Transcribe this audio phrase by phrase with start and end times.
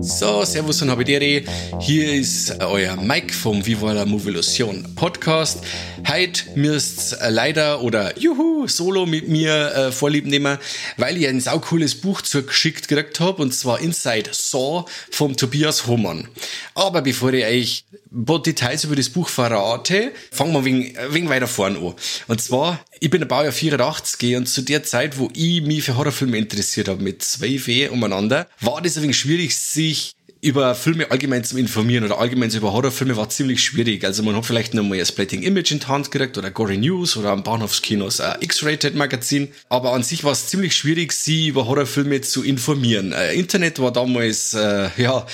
[0.00, 1.42] So, Servus und Habidere.
[1.80, 5.64] Hier ist euer Mike vom Viva la Movilusion Podcast.
[6.10, 10.56] Heute müsst leider oder juhu solo mit mir äh, vorlieb nehmen,
[10.96, 16.26] weil ich ein saucooles Buch zugeschickt gekriegt habe und zwar Inside Saw vom Tobias Hohmann.
[16.74, 21.28] Aber bevor ich euch ein paar Details über das Buch verrate, fangen wir wegen, wegen
[21.28, 21.94] weiter vorne an.
[22.26, 25.98] Und zwar, ich bin ein Baujahr 84 und zu der Zeit, wo ich mich für
[25.98, 31.10] Horrorfilme interessiert habe, mit zwei Weh umeinander, war das ein wenig schwierig, sich über Filme
[31.10, 34.04] allgemein zu informieren oder allgemein über Horrorfilme war ziemlich schwierig.
[34.04, 36.76] Also man hat vielleicht noch mal ein Splitting Image in die Hand gekriegt oder Gory
[36.76, 39.48] News oder am Bahnhofskinos ein X-Rated Magazin.
[39.68, 43.12] Aber an sich war es ziemlich schwierig, sie über Horrorfilme zu informieren.
[43.12, 45.26] Äh, Internet war damals, äh, ja,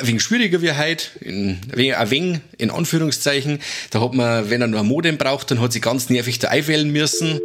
[0.00, 3.60] ein wenig schwieriger wie heute, wenig, ein wenig in Anführungszeichen.
[3.90, 6.48] Da hat man, wenn er nur ein Modem braucht, dann hat sie ganz nervig da
[6.48, 7.40] einwählen müssen.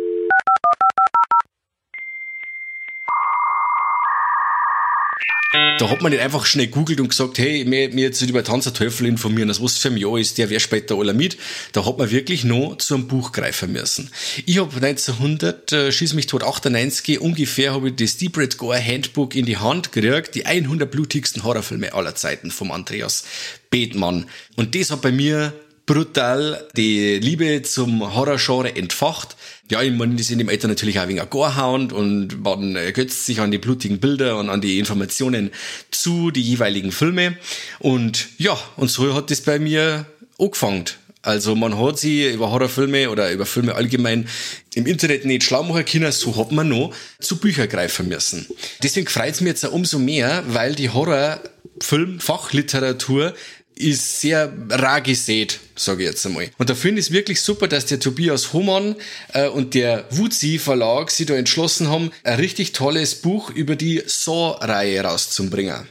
[5.79, 8.73] Da hat man nicht einfach schnell googelt und gesagt, hey, mir, mir jetzt über Tanzer
[8.73, 11.37] Teufel informieren, das was für ein Jahr ist, der wer später aller mit.
[11.71, 14.09] Da hat man wirklich noch zu einem Buch greifen müssen.
[14.45, 18.83] Ich habe 1900, äh, schieß mich tot 98, ungefähr habe ich das Deep Red Gore
[18.83, 23.23] Handbook in die Hand gekriegt, die 100 blutigsten Horrorfilme aller Zeiten vom Andreas
[23.69, 24.25] Bethmann.
[24.55, 25.53] Und das hat bei mir
[25.87, 29.35] brutal die Liebe zum Horrorgenre entfacht.
[29.71, 33.39] Ja, ich meine, die sind im Alter natürlich auch wenig Gorehound und man ergötzt sich
[33.39, 35.49] an die blutigen Bilder und an die Informationen
[35.89, 37.37] zu die jeweiligen Filme.
[37.79, 40.05] Und ja, und so hat das bei mir
[40.37, 40.85] angefangen.
[41.27, 44.29] Also man hat sie über Horrorfilme oder über Filme allgemein
[44.75, 48.47] im Internet nicht schlau machen können, so hat man noch zu Bücher greifen müssen.
[48.83, 53.33] Deswegen freut es mich jetzt auch umso mehr, weil die Horrorfilm-Fachliteratur
[53.77, 56.49] ist sehr rar gesät, sage ich jetzt einmal.
[56.57, 58.95] Und da finde ich es wirklich super, dass der Tobias Hohmann
[59.33, 64.03] äh, und der Wuzi Verlag sich da entschlossen haben, ein richtig tolles Buch über die
[64.05, 65.87] Saw-Reihe rauszubringen.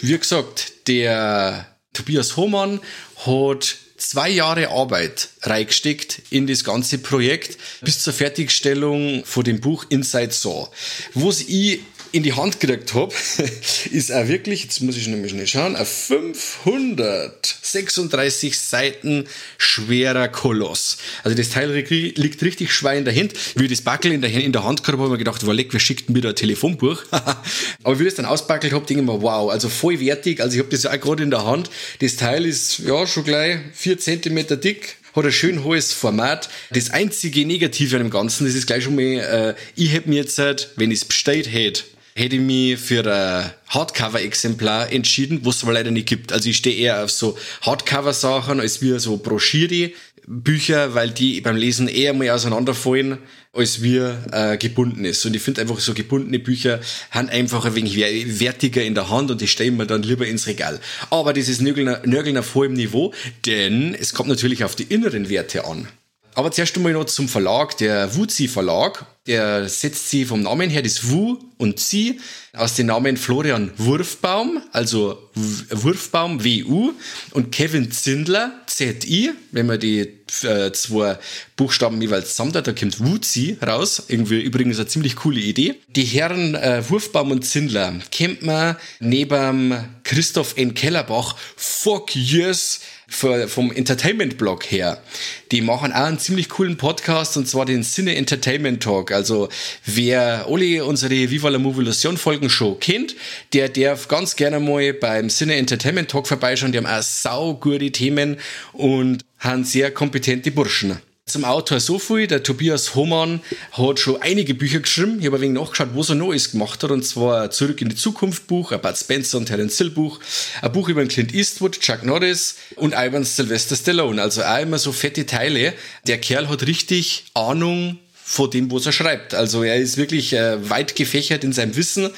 [0.00, 2.80] Wie gesagt, der Tobias Hohmann
[3.26, 9.84] hat zwei Jahre Arbeit reingesteckt in das ganze Projekt bis zur Fertigstellung von dem Buch
[9.88, 10.68] Inside Saw.
[11.14, 11.80] Was ich
[12.12, 13.12] in die Hand gekriegt habe,
[13.90, 19.26] ist auch wirklich, jetzt muss ich nämlich schnell schauen, ein 536 Seiten
[19.58, 20.96] schwerer Koloss.
[21.22, 23.34] Also das Teil liegt richtig schwer in der Hand.
[23.54, 25.68] Wie ich das Backel in der, in der Hand gehabt habe, habe ich gedacht, leck,
[25.72, 27.04] wer schickt mir da ein Telefonbuch?
[27.10, 30.40] Aber wie ich das dann ausbackelt habe, denke ich mir, wow, also vollwertig.
[30.40, 31.70] Also ich habe das ja auch gerade in der Hand.
[32.00, 36.48] Das Teil ist ja schon gleich vier Zentimeter dick, hat ein schön hohes Format.
[36.70, 40.16] Das einzige Negative an dem Ganzen, das ist gleich schon mal, äh, ich hätte mir
[40.16, 40.38] jetzt,
[40.76, 41.82] wenn ich es bestellt hätte,
[42.14, 46.32] hätte ich mich für ein Hardcover-Exemplar entschieden, was es aber leider nicht gibt.
[46.32, 49.92] Also ich stehe eher auf so Hardcover-Sachen als wir so Broschüre.
[50.26, 53.18] Bücher, weil die beim Lesen eher mal auseinanderfallen,
[53.52, 55.24] als wir äh, gebunden ist.
[55.26, 59.32] Und ich finde einfach so gebundene Bücher haben einfach ein wenig wertiger in der Hand
[59.32, 60.78] und die stellen wir dann lieber ins Regal.
[61.10, 63.12] Aber das ist Nörgeln, Nörgeln auf hohem Niveau,
[63.44, 65.88] denn es kommt natürlich auf die inneren Werte an.
[66.34, 69.06] Aber zuerst einmal noch zum Verlag, der Wuzi Verlag.
[69.26, 72.20] Der setzt sie vom Namen her, das Wu und Sie,
[72.54, 76.92] aus den Namen Florian Wurfbaum, also Wurfbaum WU
[77.32, 79.32] und Kevin Zindler ZI.
[79.52, 81.18] Wenn man die äh, zwei
[81.56, 84.04] Buchstaben jeweils zusammen da kommt Wuzi raus.
[84.08, 85.76] Irgendwie übrigens eine ziemlich coole Idee.
[85.88, 90.74] Die Herren äh, Wurfbaum und Zindler kennt man neben Christoph N.
[90.74, 92.80] Kellerbach, Fuck Yes,
[93.10, 95.02] vom Entertainment-Blog her.
[95.50, 99.09] Die machen auch einen ziemlich coolen Podcast und zwar den Sinne Entertainment Talk.
[99.12, 99.48] Also
[99.86, 103.14] wer alle unsere Viva la Movilusion Folgen schon kennt,
[103.52, 106.72] der darf ganz gerne mal beim Sinne Entertainment Talk vorbeischauen.
[106.72, 108.38] Die haben auch sau gute Themen
[108.72, 111.00] und haben sehr kompetente Burschen.
[111.30, 113.40] Zum Autor so viel, der Tobias Hohmann
[113.70, 115.18] hat schon einige Bücher geschrieben.
[115.20, 116.90] Ich habe ein wenig nachgeschaut, was er noch alles gemacht hat.
[116.90, 120.18] Und zwar Zurück in die Zukunft Buch, ein Bud Spencer und Terence Hill Buch,
[120.60, 124.20] ein Buch über Clint Eastwood, Chuck Norris und Ivan Sylvester Stallone.
[124.20, 125.72] Also auch immer so fette Teile.
[126.04, 129.34] Der Kerl hat richtig Ahnung von dem, was er schreibt.
[129.34, 132.10] Also er ist wirklich äh, weit gefächert in seinem Wissen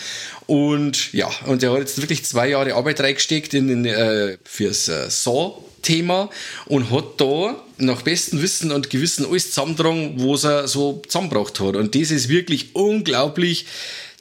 [0.47, 4.89] und ja, und er hat jetzt wirklich zwei Jahre Arbeit reingesteckt in, in äh, fürs
[4.89, 6.29] äh, Saw Thema
[6.67, 11.77] und hat da nach bestem Wissen und Gewissen alles zusammengetragen, was er so zusammengebracht hat.
[11.77, 13.65] Und das ist wirklich unglaublich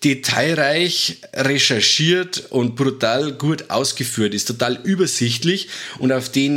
[0.04, 5.70] detailreich recherchiert und brutal gut ausgeführt, ist total übersichtlich
[6.00, 6.56] und auf den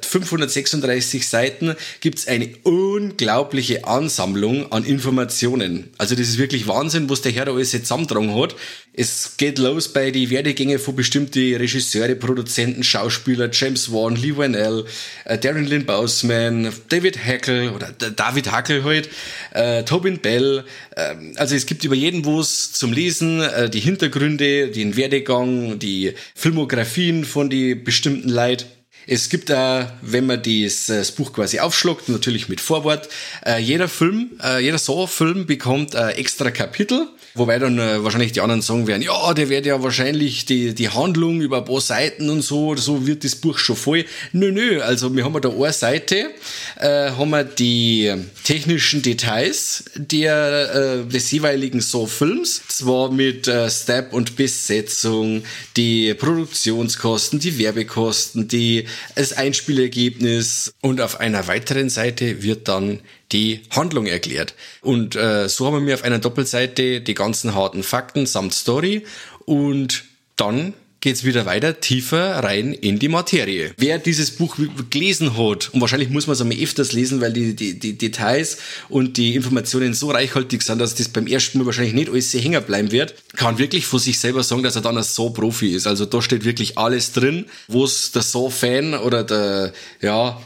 [0.00, 5.90] 536 Seiten gibt's eine unglaubliche Ansammlung an Informationen.
[5.98, 8.56] Also das ist wirklich Wahnsinn, was der Herr da alles jetzt zusammentragen hat.
[8.94, 14.84] Es geht los bei die Werdegänge von bestimmten Regisseure, Produzenten, Schauspieler, James Wan, Lee Whannell,
[15.24, 19.08] äh, Darren Lynn Bousman, David Hackel oder David Hackel halt,
[19.52, 20.64] äh, Tobin Bell.
[20.94, 22.20] Äh, also es gibt über jeden
[22.70, 28.66] zum Lesen, äh, die Hintergründe, den Werdegang, die Filmografien von die bestimmten Leuten.
[29.06, 33.08] Es gibt da, wenn man dies, das Buch quasi aufschluckt, natürlich mit Vorwort,
[33.44, 38.62] äh, jeder Film, äh, jeder Saw-Film bekommt extra Kapitel, wobei dann äh, wahrscheinlich die anderen
[38.62, 42.42] sagen werden, ja, der wird ja wahrscheinlich die, die Handlung über ein paar Seiten und
[42.42, 44.04] so, so wird das Buch schon voll.
[44.32, 46.30] Nö, nö, also wir haben da eine Seite,
[46.78, 48.12] haben wir die
[48.44, 55.42] technischen Details der, des jeweiligen Saw-Films, zwar mit Step und Besetzung,
[55.76, 63.00] die Produktionskosten, die Werbekosten, die das Einspielergebnis und auf einer weiteren Seite wird dann
[63.32, 64.54] die Handlung erklärt.
[64.80, 69.04] Und äh, so haben wir auf einer Doppelseite die ganzen harten Fakten samt Story
[69.44, 70.04] und
[70.36, 73.72] dann geht's wieder weiter, tiefer rein in die Materie.
[73.76, 74.56] Wer dieses Buch
[74.88, 78.58] gelesen hat, und wahrscheinlich muss man es einmal öfters lesen, weil die, die, die Details
[78.88, 82.40] und die Informationen so reichhaltig sind, dass das beim ersten Mal wahrscheinlich nicht alles sehr
[82.40, 85.86] hängen bleiben wird, kann wirklich von sich selber sagen, dass er dann ein So-Profi ist.
[85.86, 90.40] Also da steht wirklich alles drin, wo es der So-Fan oder der, ja,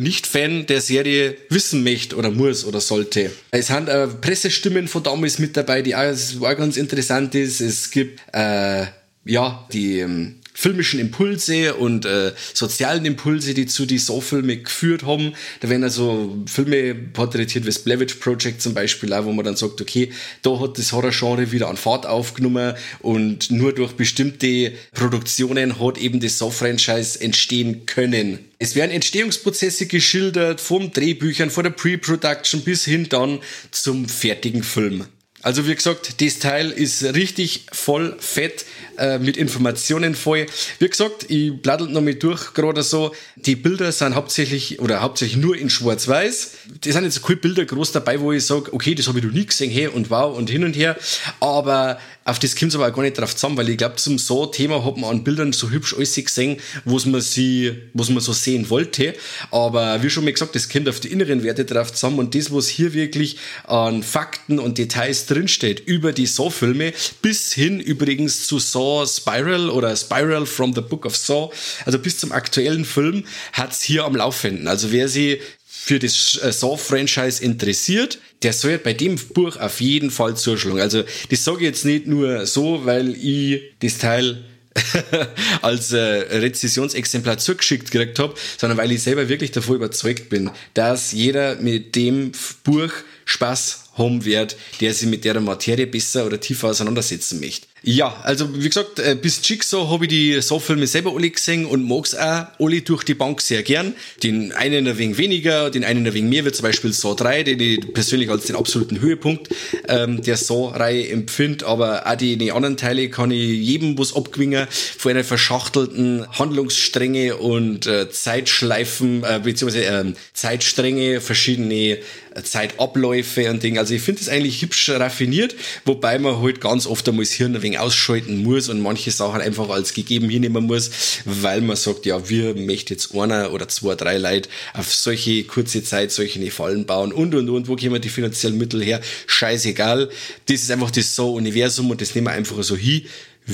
[0.00, 3.30] nicht-Fan der Serie wissen möchte oder muss oder sollte.
[3.50, 7.60] Es sind äh, Pressestimmen von damals mit dabei, die auch, auch ganz interessant ist.
[7.60, 8.86] Es gibt äh,
[9.30, 15.34] ja, die ähm, filmischen Impulse und äh, sozialen Impulse, die zu die So-Filme geführt haben.
[15.60, 19.56] Da werden also Filme porträtiert wie das Blavich Project zum Beispiel, auch, wo man dann
[19.56, 20.10] sagt, okay,
[20.42, 26.18] da hat das Horrorgenre wieder an Fahrt aufgenommen und nur durch bestimmte Produktionen hat eben
[26.18, 28.40] das So-Franchise entstehen können.
[28.58, 33.38] Es werden Entstehungsprozesse geschildert, vom Drehbüchern, von der Pre-Production bis hin dann
[33.70, 35.06] zum fertigen Film.
[35.42, 38.66] Also wie gesagt, das Teil ist richtig voll fett
[38.98, 40.46] äh, mit Informationen voll.
[40.78, 43.14] Wie gesagt, ich bladdel noch mal durch gerade so.
[43.36, 46.50] Die Bilder sind hauptsächlich oder hauptsächlich nur in Schwarz-Weiß.
[46.84, 49.32] Die sind jetzt keine Bilder groß dabei, wo ich sage, okay, das habe ich noch
[49.32, 50.96] nie gesehen, hey und wow und hin und her.
[51.40, 54.18] Aber auf das kommt es aber auch gar nicht drauf zusammen, weil ich glaube, zum
[54.18, 58.32] So-Thema hat man an Bildern so hübsch alles gesehen, was man sie, was man so
[58.32, 59.14] sehen wollte.
[59.50, 62.52] Aber wie schon mal gesagt, das kommt auf die inneren Werte drauf zusammen und das,
[62.52, 66.92] was hier wirklich an Fakten und Details drinsteht über die Saw-Filme,
[67.22, 71.50] bis hin übrigens zu Saw Spiral oder Spiral from the Book of Saw,
[71.84, 74.68] also bis zum aktuellen Film, hat's hier am Laufenden.
[74.68, 80.10] Also wer sie für das äh, Saw-Franchise interessiert, der soll bei dem Buch auf jeden
[80.10, 80.80] Fall zuschlagen.
[80.80, 84.44] Also das sage ich jetzt nicht nur so, weil ich das Teil
[85.62, 91.12] als äh, Rezessionsexemplar zugeschickt gekriegt habe, sondern weil ich selber wirklich davon überzeugt bin, dass
[91.12, 92.92] jeder mit dem Buch
[93.24, 97.69] Spaß haben wird, der sich mit der Materie besser oder tiefer auseinandersetzen möchte.
[97.82, 101.88] Ja, also wie gesagt, äh, bis Jigsaw habe ich die Saw-Filme selber alle gesehen und
[101.88, 103.94] mag's auch alle durch die Bank sehr gern.
[104.22, 107.42] Den einen ein wenig weniger, den einen ein wenig mehr, wie zum Beispiel Saw 3,
[107.42, 109.48] den ich persönlich als den absoluten Höhepunkt
[109.88, 114.66] ähm, der Saw-Reihe empfinde, aber auch die, die anderen Teile kann ich jedem was abgewinnen
[114.98, 120.04] von einer verschachtelten Handlungsstränge und äh, Zeitschleifen, äh, beziehungsweise äh,
[120.34, 121.98] Zeitstränge, verschiedene
[122.44, 123.80] Zeitabläufe und Dinge.
[123.80, 127.56] Also ich finde es eigentlich hübsch raffiniert, wobei man halt ganz oft einmal das Hirn
[127.56, 130.90] ein wenig ausschalten muss und manche Sachen einfach als gegeben hinnehmen muss,
[131.24, 135.82] weil man sagt, ja, wir möchten jetzt einer oder zwei, drei Leute auf solche kurze
[135.82, 139.00] Zeit solche Fallen bauen und und und, wo kommen die finanziellen Mittel her?
[139.26, 140.10] Scheißegal.
[140.46, 143.02] Das ist einfach das So-Universum und das nehmen wir einfach so hin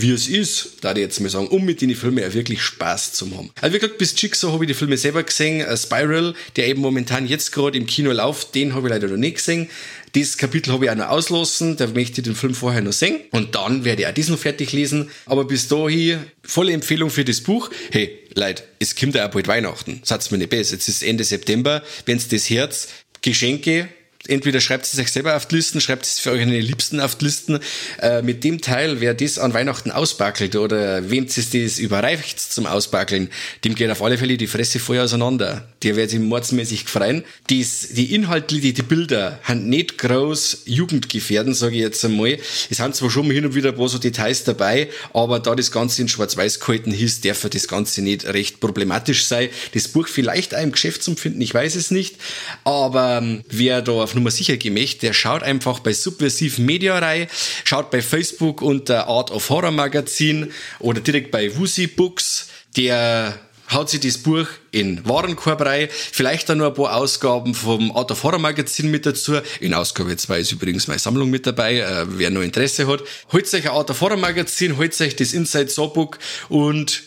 [0.01, 3.13] wie es ist, da ich jetzt mal sagen, um mit den Filmen auch wirklich Spaß
[3.13, 3.51] zu haben.
[3.61, 5.67] Also wie gesagt, bis Jigsaw habe ich die Filme selber gesehen.
[5.67, 9.17] Uh, Spiral, der eben momentan jetzt gerade im Kino läuft, den habe ich leider noch
[9.17, 9.69] nicht gesehen.
[10.13, 13.21] Das Kapitel habe ich auch noch auslassen, da möchte ich den Film vorher noch sehen.
[13.33, 15.11] Und dann werde ich auch diesen fertig lesen.
[15.27, 17.71] Aber bis dahin, volle Empfehlung für das Buch.
[17.91, 20.01] Hey, Leute, es kommt ja auch bald Weihnachten.
[20.05, 20.75] Satz mir nicht besser.
[20.75, 21.83] Jetzt ist Ende September.
[22.07, 22.89] Wenn's das Herz,
[23.21, 23.89] Geschenke,
[24.29, 27.27] entweder schreibt es euch selber auf die Listen, schreibt es für eure Liebsten auf die
[27.27, 27.61] Listen.
[28.01, 32.67] Äh, mit dem Teil, wer das an Weihnachten ausbackelt oder wem es das überreicht zum
[32.67, 33.31] Ausbackeln,
[33.65, 35.69] dem geht auf alle Fälle die Fresse vorher auseinander.
[35.83, 37.25] Der wird sich mordsmäßig freuen.
[37.51, 42.39] Dies, die Inhalte, die, die Bilder, haben nicht groß Jugendgefährden, sage ich jetzt einmal.
[42.71, 45.71] Es sind zwar schon hin und wieder ein paar so Details dabei, aber da das
[45.71, 49.49] Ganze in Schwarz-Weiß gehalten ist, darf das Ganze nicht recht problematisch sein.
[49.75, 52.17] Das Buch vielleicht auch im Geschäft zum Finden, ich weiß es nicht.
[52.65, 57.29] Aber ähm, wer da auf Nummer sicher gemächt, der schaut einfach bei Subversiv Media rein,
[57.65, 62.49] schaut bei Facebook unter Art of Horror Magazin oder direkt bei Wusi Books.
[62.77, 63.39] Der
[63.73, 68.11] haut sich das Buch in Warenkorb rein, vielleicht dann noch ein paar Ausgaben vom Art
[68.11, 69.41] of Horror Magazin mit dazu.
[69.61, 73.03] In Ausgabe 2 ist übrigens meine Sammlung mit dabei, äh, wer noch Interesse hat.
[73.33, 76.19] Holt euch ein Art of Horror Magazin, holt euch das Inside Sawbook
[76.49, 77.03] und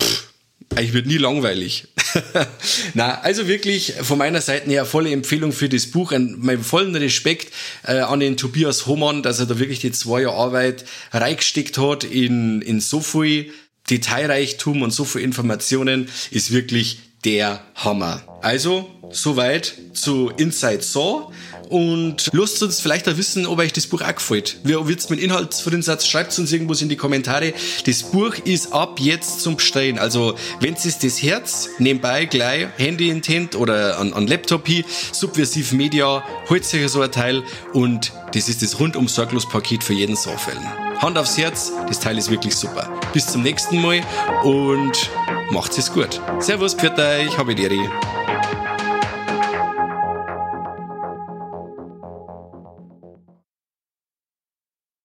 [0.00, 0.31] pff,
[0.80, 1.88] ich wird nie langweilig.
[2.94, 6.12] Na, also wirklich von meiner Seite her volle Empfehlung für das Buch.
[6.12, 7.52] Ein, mein vollen Respekt
[7.84, 12.04] äh, an den Tobias Hohmann, dass er da wirklich die zwei Jahre Arbeit reingesteckt hat
[12.04, 13.52] in, in so viel
[13.92, 18.22] Detailreichtum und so viel Informationen ist wirklich der Hammer.
[18.40, 21.30] Also, soweit zu Inside Saw.
[21.68, 24.58] Und lasst uns vielleicht auch wissen, ob euch das Buch auch gefällt.
[24.64, 26.06] Wie wird's mit Inhaltsvorinsatz?
[26.06, 27.54] Schreibt uns irgendwas in die Kommentare.
[27.86, 29.98] Das Buch ist ab jetzt zum Bestellen.
[29.98, 34.84] Also, wenn es das Herz nebenbei gleich Handy in Tent oder an, an Laptop hier,
[35.12, 39.94] Subversiv Media, holt sich so ein Teil und das ist das rundum sorglos Paket für
[39.94, 40.64] jeden Saufällen.
[40.98, 43.01] Hand aufs Herz, das Teil ist wirklich super.
[43.12, 44.00] Bis zum nächsten Mal
[44.42, 45.10] und
[45.50, 46.20] macht's es gut.
[46.38, 47.66] Servus, pfiat euch, habe die